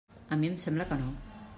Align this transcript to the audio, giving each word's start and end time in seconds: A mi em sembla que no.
A 0.35 0.37
mi 0.43 0.49
em 0.53 0.57
sembla 0.63 0.89
que 0.93 1.01
no. 1.05 1.15